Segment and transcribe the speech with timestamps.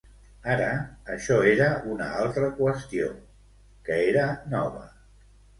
[0.53, 0.69] Ara,
[1.15, 3.13] això era una altra qüestió,
[3.91, 4.25] que era
[4.57, 4.85] nova.